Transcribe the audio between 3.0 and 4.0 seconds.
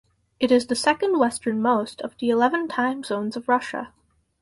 zones of Russia.